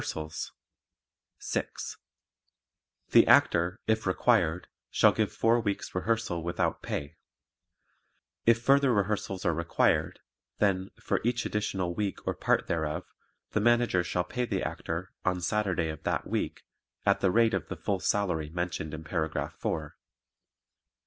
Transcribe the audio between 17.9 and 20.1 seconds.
salary mentioned in paragraph four.